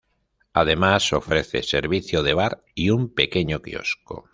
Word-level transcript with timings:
Además, 0.53 1.13
ofrece 1.13 1.61
servicio 1.61 2.23
de 2.23 2.33
bar 2.33 2.63
y 2.73 2.89
un 2.89 3.13
pequeño 3.13 3.61
quiosco. 3.61 4.25